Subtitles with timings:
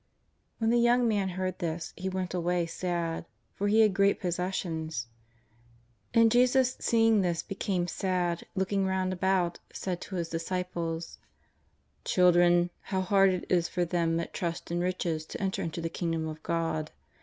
[0.57, 5.05] ''When the young man heard this he went away sad, for he had great possessions.
[6.11, 11.19] And Jesus, seeing him become sad, looking round about, said to His disciples:"
[12.03, 15.87] Children, how hard it is for them that trust in riches to enter into the
[15.87, 16.89] Kingdom of God.